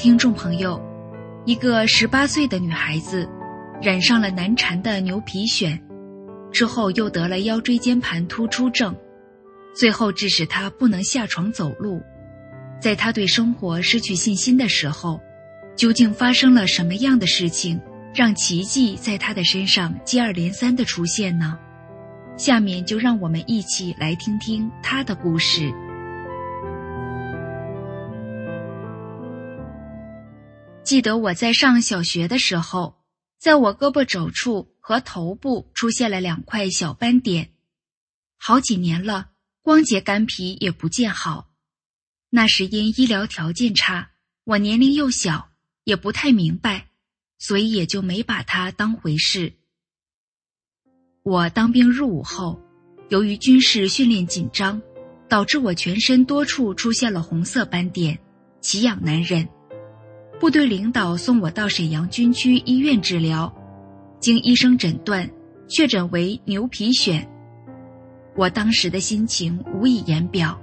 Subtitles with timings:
[0.00, 0.80] 听众朋友，
[1.44, 3.28] 一个十八岁的女孩子
[3.82, 5.78] 染上了难缠的牛皮癣，
[6.50, 8.96] 之后又得了腰椎间盘突出症，
[9.76, 12.00] 最后致使她不能下床走路。
[12.80, 15.20] 在她对生活失去信心的时候，
[15.76, 17.78] 究竟发生了什么样的事情，
[18.14, 21.58] 让奇迹在她的身上接二连三的出现呢？
[22.38, 25.70] 下面就让我们一起来听听她的故事。
[30.90, 32.98] 记得我在上小学的时候，
[33.38, 37.52] 在我胳膊肘处和头部出现了两块小斑点，
[38.36, 39.28] 好几年了，
[39.62, 41.52] 光洁干皮也不见好。
[42.28, 44.10] 那时因医疗条件差，
[44.42, 45.52] 我年龄又小，
[45.84, 46.88] 也不太明白，
[47.38, 49.52] 所以也就没把它当回事。
[51.22, 52.60] 我当兵入伍后，
[53.10, 54.82] 由于军事训练紧张，
[55.28, 58.18] 导致我全身多处出现了红色斑点，
[58.60, 59.48] 奇痒难忍。
[60.40, 63.54] 部队领导送我到沈阳军区医院治疗，
[64.20, 65.30] 经医生诊断，
[65.68, 67.22] 确诊为牛皮癣。
[68.34, 70.58] 我当时的心情无以言表，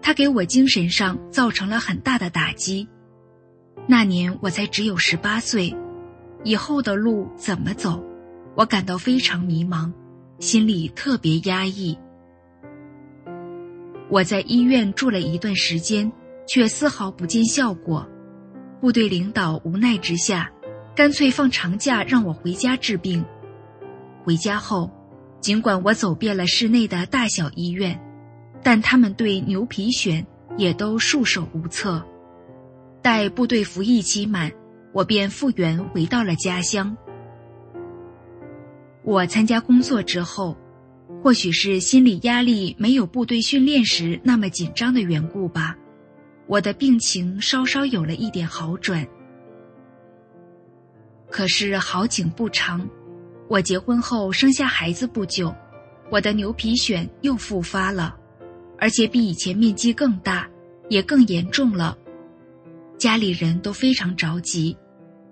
[0.00, 2.88] 他给我精神上造成了很大的打击。
[3.86, 5.76] 那年我才只有十八岁，
[6.42, 8.02] 以后的路怎么走，
[8.56, 9.92] 我感到非常迷茫，
[10.38, 11.98] 心里特别压抑。
[14.08, 16.10] 我在医院住了一段时间，
[16.48, 18.08] 却丝毫不见效果。
[18.82, 20.50] 部队领导无奈之下，
[20.92, 23.24] 干脆放长假让我回家治病。
[24.24, 24.90] 回家后，
[25.38, 27.96] 尽管我走遍了市内的大小医院，
[28.60, 30.26] 但他们对牛皮癣
[30.56, 32.04] 也都束手无策。
[33.00, 34.50] 待部队服役期满，
[34.92, 36.96] 我便复员回到了家乡。
[39.04, 40.56] 我参加工作之后，
[41.22, 45.76] 或许是心理压力没有部队训练时那么紧张的缘故吧。
[46.52, 49.08] 我的病情稍稍有了一点好转，
[51.30, 52.86] 可是好景不长，
[53.48, 55.50] 我结婚后生下孩子不久，
[56.10, 58.14] 我的牛皮癣又复发了，
[58.78, 60.46] 而且比以前面积更大，
[60.90, 61.96] 也更严重了。
[62.98, 64.76] 家里人都非常着急，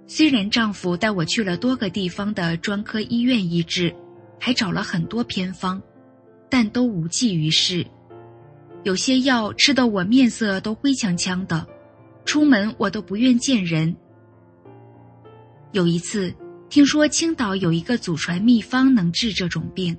[0.06, 3.94] 虽然丈夫带我去了多个地方的专科医院医治，
[4.38, 5.82] 还找了很多偏方，
[6.48, 7.86] 但都无济于事。
[8.82, 11.66] 有些药吃得我面色都灰呛呛的，
[12.24, 13.94] 出门我都不愿见人。
[15.72, 16.34] 有一次
[16.68, 19.96] 听说青岛有一个祖传秘方能治这种病，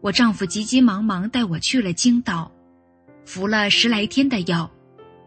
[0.00, 2.50] 我丈夫急急忙忙带我去了青岛，
[3.24, 4.68] 服了十来天的药，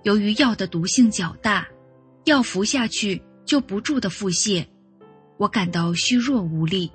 [0.03, 1.65] 由于药的毒性较大，
[2.25, 4.65] 药服下去就不住的腹泻，
[5.37, 6.91] 我感到虚弱无力，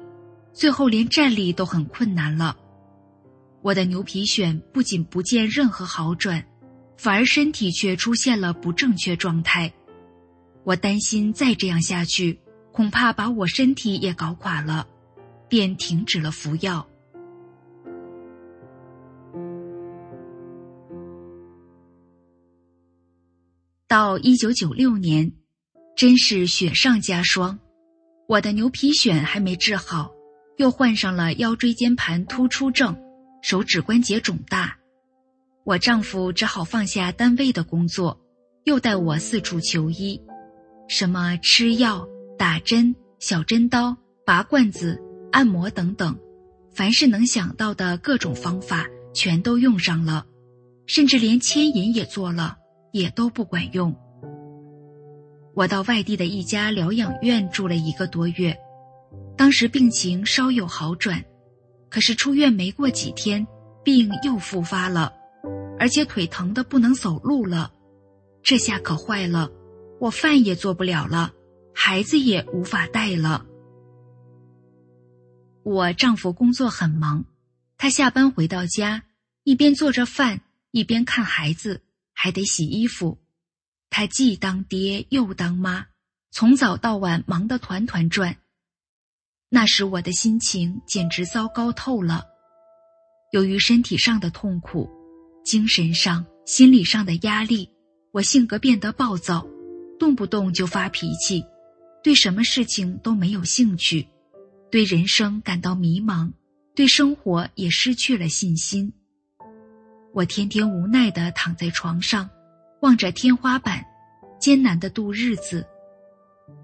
[0.53, 2.55] 最后连站立都很困难了。
[3.67, 6.47] 我的牛皮癣不仅不见任何好转，
[6.97, 9.75] 反而身体却出现了不正确状态。
[10.63, 12.39] 我担心再这样下去，
[12.71, 14.87] 恐怕把我身体也搞垮了，
[15.49, 16.87] 便停止了服药。
[23.89, 25.33] 到一九九六年，
[25.97, 27.59] 真是雪上加霜，
[28.29, 30.13] 我的牛皮癣还没治好，
[30.57, 32.97] 又患上了腰椎间盘突出症。
[33.43, 34.77] 手指关节肿大，
[35.65, 38.21] 我丈夫只好放下单位的工作，
[38.65, 40.21] 又带我四处求医，
[40.89, 42.07] 什么吃药、
[42.39, 46.19] 打针、小针刀、拔罐子、按摩等等，
[46.73, 50.27] 凡是能想到的各种方法全都用上了，
[50.87, 52.57] 甚至连牵引也做了，
[52.93, 53.95] 也都不管用。
[55.55, 58.57] 我到外地的一家疗养院住了一个多月，
[59.37, 61.25] 当时病情稍有好转。
[61.97, 63.47] 可是出院没过几天，
[63.83, 65.15] 病又复发了，
[65.79, 67.73] 而且腿疼的不能走路了。
[68.43, 69.51] 这下可坏了，
[69.99, 71.33] 我饭也做不了了，
[71.75, 73.47] 孩子也无法带了。
[75.63, 77.25] 我丈夫工作很忙，
[77.79, 79.05] 他下班回到家，
[79.45, 81.81] 一边做着饭，一边看孩子，
[82.13, 83.17] 还得洗衣服。
[83.89, 85.87] 他既当爹又当妈，
[86.31, 88.37] 从早到晚忙得团团转。
[89.49, 92.25] 那时我的心情简直糟糕透了，
[93.33, 94.91] 由于身体上的痛苦，
[95.45, 97.71] 精神上、心理上的压力，
[98.13, 99.47] 我性格变得暴躁，
[100.01, 101.45] 动不动就发脾气，
[102.03, 104.09] 对什么事情都没有兴趣，
[104.69, 106.33] 对人生感到迷茫，
[106.75, 108.93] 对生活也失去了信心。
[110.13, 112.29] 我天天无奈地躺在床上，
[112.81, 113.85] 望着天花板，
[114.41, 115.65] 艰难地度日子。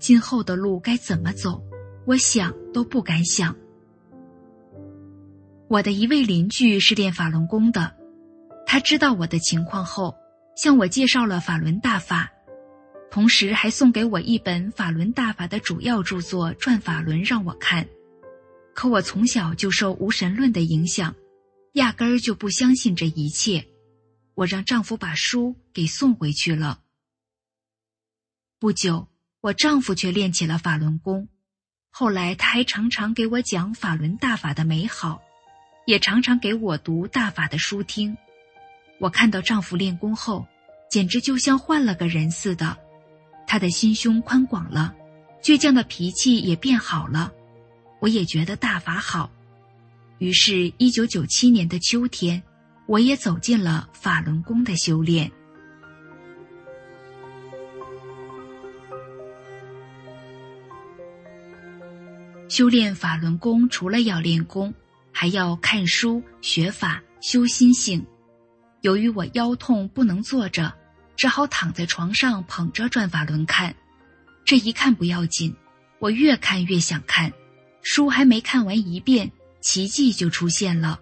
[0.00, 1.62] 今后的路该怎么走？
[2.04, 3.56] 我想都不敢想。
[5.68, 7.96] 我的一位邻居是练法轮功的，
[8.66, 10.14] 他知道我的情况后，
[10.56, 12.30] 向我介绍了法轮大法，
[13.10, 17.88] 同时还送给我一本法轮大法的主要著作《转法轮》让我看。
[18.74, 21.14] 可我从小就受无神论的影响，
[21.74, 23.66] 压根儿就不相信这一切。
[24.34, 26.80] 我让丈夫把书给送回去了。
[28.58, 29.08] 不久，
[29.40, 31.28] 我丈夫却练起了法轮功，
[31.94, 35.22] 后来他还常常给我讲法轮大法的美好。
[35.84, 38.16] 也常常给我读大法的书听，
[39.00, 40.46] 我看到丈夫练功后，
[40.88, 42.78] 简直就像换了个人似的，
[43.48, 44.94] 他的心胸宽广了，
[45.42, 47.32] 倔强的脾气也变好了，
[47.98, 49.28] 我也觉得大法好，
[50.18, 52.40] 于是，一九九七年的秋天，
[52.86, 55.28] 我也走进了法轮功的修炼。
[62.54, 64.74] 修炼法轮功，除了要练功。
[65.10, 68.04] 还要看书学法修心性。
[68.82, 70.70] 由于我腰痛不能坐着，
[71.16, 73.74] 只好躺在床上捧着转法轮看。
[74.44, 75.56] 这一看不要紧，
[75.98, 77.32] 我越看越想看。
[77.80, 79.32] 书还没看完一遍，
[79.62, 81.00] 奇迹就出现了。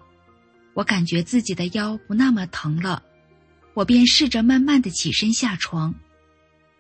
[0.75, 3.03] 我感觉自己的腰不那么疼了，
[3.75, 5.93] 我便试着慢慢的起身下床。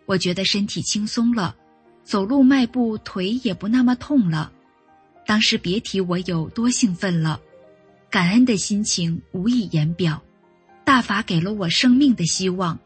[0.06, 1.56] 我觉得身体轻松了，
[2.04, 4.52] 走路迈步腿也不那么痛了。
[5.30, 7.40] 当时别提我有多兴奋了，
[8.10, 10.20] 感恩的心情无以言表。
[10.84, 12.76] 大法给了我生命的希望，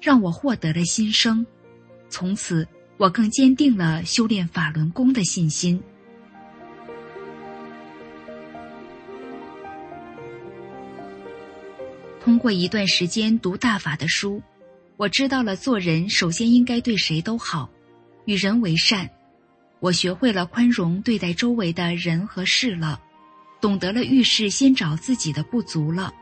[0.00, 1.46] 让我获得了新生。
[2.10, 2.66] 从此，
[2.96, 5.80] 我更坚定了修炼法轮功的信心。
[12.20, 14.42] 通过一段时间读大法的书，
[14.96, 17.70] 我知道了做人首先应该对谁都好，
[18.24, 19.08] 与人为善。
[19.82, 23.00] 我学会了宽容对待周围的人和事了，
[23.60, 26.14] 懂得了遇事先找自己的不足了。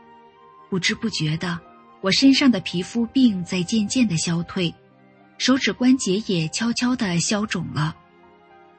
[0.67, 1.59] 不知不觉的，
[2.01, 4.73] 我身上的皮肤病在渐渐的消退，
[5.37, 7.95] 手指关节也悄悄的消肿了。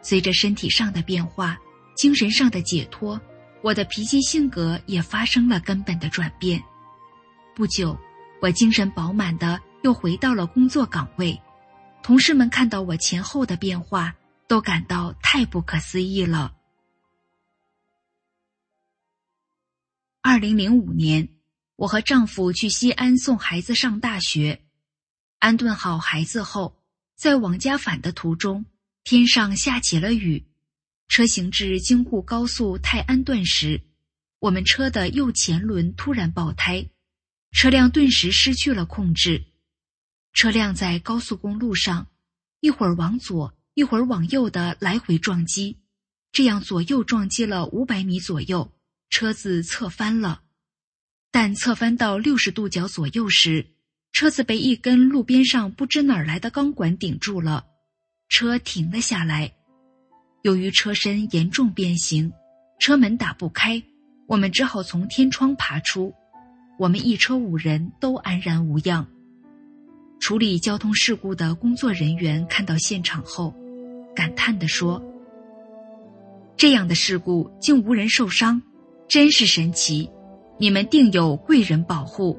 [0.01, 1.57] 随着身体上的变化，
[1.97, 3.21] 精神上的解脱，
[3.63, 6.61] 我的脾气性格也发生了根本的转变。
[7.55, 7.97] 不久，
[8.41, 11.41] 我精神饱满的又回到了工作岗位，
[12.03, 14.13] 同事们看到我前后的变化。
[14.53, 16.55] 都感到太不可思议了。
[20.21, 21.27] 二零零五年，
[21.77, 24.63] 我和丈夫去西安送孩子上大学，
[25.39, 26.77] 安顿好孩子后，
[27.15, 28.67] 在往家返的途中，
[29.05, 30.47] 天上下起了雨。
[31.09, 33.83] 车行至京沪高速泰安段时，
[34.39, 36.91] 我们车的右前轮突然爆胎，
[37.53, 39.47] 车辆顿时失去了控制。
[40.35, 42.07] 车辆在高速公路上，
[42.61, 43.55] 一会儿往左。
[43.75, 45.79] 一会儿往右的来回撞击，
[46.31, 48.71] 这样左右撞击了五百米左右，
[49.09, 50.43] 车子侧翻了。
[51.31, 53.67] 但侧翻到六十度角左右时，
[54.13, 57.65] 车子被一根路边上不知哪儿来的钢管顶住了，
[58.29, 59.51] 车停了下来。
[60.43, 62.31] 由于车身严重变形，
[62.79, 63.83] 车门打不开，
[64.27, 66.13] 我们只好从天窗爬出。
[66.79, 69.07] 我们一车五人都安然无恙。
[70.21, 73.55] 处理交通事故的工作人员看到现场后。
[74.15, 75.03] 感叹地说
[76.57, 78.61] ：“这样的事故竟无人受伤，
[79.09, 80.11] 真是神奇！
[80.59, 82.39] 你们定有贵人保护。”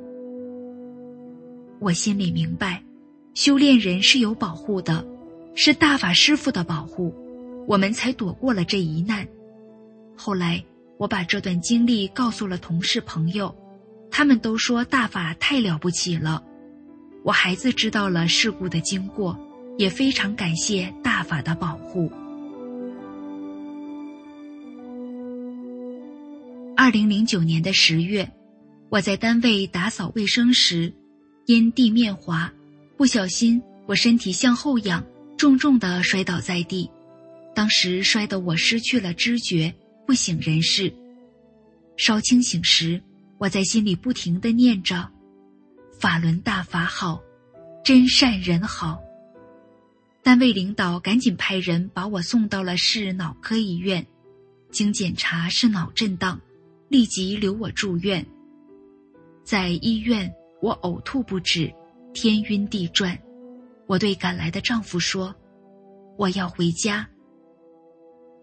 [1.81, 2.81] 我心里明白，
[3.33, 5.05] 修炼人是有保护的，
[5.55, 7.13] 是大法师父的保护，
[7.67, 9.27] 我们才躲过了这一难。
[10.15, 10.63] 后来，
[10.97, 13.53] 我把这段经历告诉了同事朋友，
[14.09, 16.41] 他们都说大法太了不起了。
[17.23, 19.37] 我孩子知道了事故的经过。
[19.77, 22.11] 也非常感谢大法的保护。
[26.75, 28.29] 二零零九年的十月，
[28.89, 30.91] 我在单位打扫卫生时，
[31.45, 32.51] 因地面滑，
[32.97, 35.03] 不小心我身体向后仰，
[35.37, 36.89] 重重的摔倒在地。
[37.55, 39.73] 当时摔得我失去了知觉，
[40.05, 40.93] 不省人事。
[41.95, 43.01] 稍清醒时，
[43.37, 45.07] 我在心里不停的念着
[46.01, 47.21] ：“法轮大法好，
[47.83, 48.99] 真善人好。”
[50.23, 54.07] 单位领导赶紧派人把我送到了市脑科医院，
[54.71, 56.39] 经检查是脑震荡，
[56.87, 58.25] 立即留我住院。
[59.43, 61.69] 在医院，我呕吐不止，
[62.13, 63.19] 天晕地转。
[63.85, 65.35] 我对赶来的丈夫说
[66.17, 67.05] ：“我要回家。”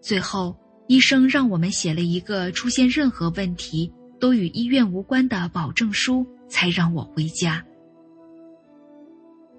[0.03, 0.55] 最后，
[0.87, 7.65] 医生让我们写了一个出现任何问题都与医院无关的保证书，才让我回家。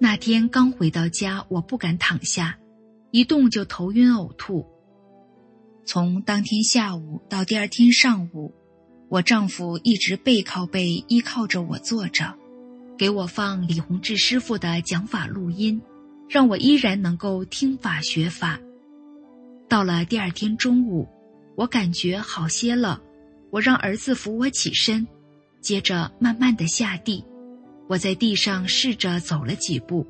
[0.03, 2.59] 那天刚回到家，我不敢躺下，
[3.13, 4.67] 一动就头晕呕吐。
[5.85, 8.53] 从当天下午到第二天上午，
[9.09, 12.35] 我丈夫一直背靠背依靠着我坐着，
[12.99, 15.81] 给我放李洪志师傅的讲法录音，
[16.29, 18.59] 让我依然能够听法学法。
[19.69, 21.09] 到了第二天中午，
[21.55, 23.01] 我感觉好些了，
[23.53, 25.07] 我让儿子扶我起身，
[25.61, 27.25] 接着慢慢的下地。
[27.93, 30.07] 我在地上试着走了几步，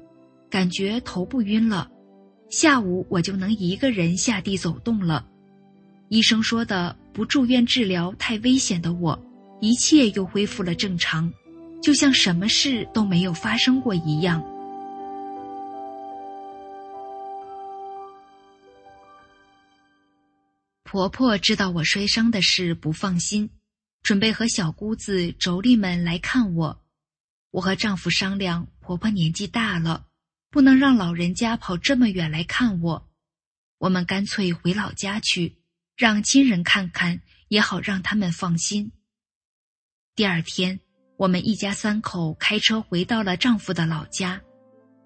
[0.49, 1.91] 感觉头不晕了。
[2.49, 5.27] 下午我就能一个人下地走动了。
[6.09, 9.21] 医生说的不住院治疗太危险的我，
[9.61, 11.33] 一切又恢复了正常，
[11.83, 14.41] 就像什么事都没有发生过一样。
[20.85, 23.51] 婆婆知道我摔伤的事不放心，
[24.05, 26.79] 准备和小姑子、妯娌们来看我。
[27.53, 30.07] 我和丈夫商量，婆婆年纪大了，
[30.51, 33.11] 不能让老人家跑这么远来看我，
[33.79, 35.59] 我们干脆回老家去，
[35.95, 38.91] 让亲人看看，也好让他们放心。
[40.15, 40.81] 第二天，
[41.19, 44.41] 我们一家三口开车回到了丈夫的老家，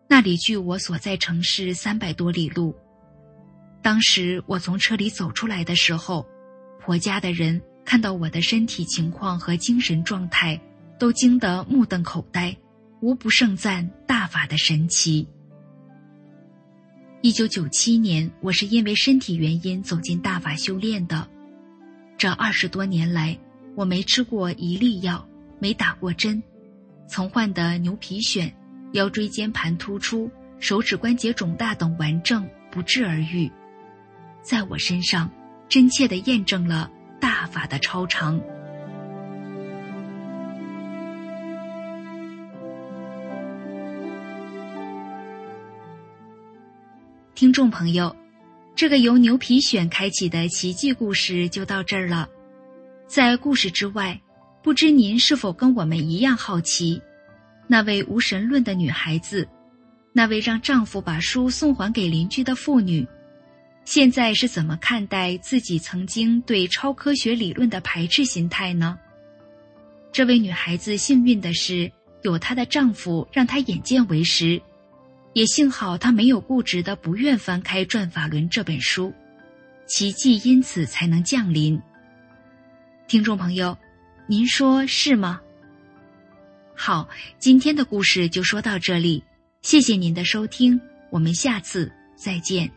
[0.08, 2.76] 那里距我所在城市三百多里路。
[3.82, 6.24] 当时我从车里走出来的时候，
[6.80, 10.60] 婆家的人看到我的身体情况和精神状态，
[10.98, 12.56] 都惊得目瞪口呆，
[13.00, 15.26] 无不盛赞大法的神奇。
[17.22, 21.28] 一九九七年，我是因为身体原因走进大法修炼的。
[22.16, 23.36] 这二十多年来，
[23.74, 25.26] 我没吃过一粒药，
[25.58, 26.42] 没打过针，
[27.08, 28.52] 曾患的牛皮癣、
[28.92, 33.50] 腰椎间盘突出、手指关节肿大等顽症不治而愈。
[34.40, 35.30] 在我身上，
[35.68, 38.40] 真切的验证了大法的超常。
[47.36, 48.16] 听众朋友，
[48.74, 52.26] 这个由牛皮癣开启的奇迹故事就到这儿了。
[53.06, 54.18] 在故事之外，
[54.62, 56.98] 不知您是否跟我们一样好奇，
[57.66, 59.46] 那位无神论的女孩子，
[60.14, 63.06] 那位让丈夫把书送还给邻居的妇女。
[63.84, 68.98] 现在是怎么看待自己曾经对超科学理论的排斥心态呢？
[70.10, 74.58] 这位女孩子幸运的是有她的丈夫让她眼见为实，
[75.36, 79.12] 也幸好他没有固执的不愿翻开《转法轮》这本书，
[79.84, 81.78] 奇迹因此才能降临。
[83.06, 83.76] 听众朋友，
[84.26, 85.42] 您说是吗？
[86.74, 87.06] 好，
[87.38, 89.22] 今天的故事就说到这里，
[89.60, 92.70] 谢谢您的收听，我们下次再见。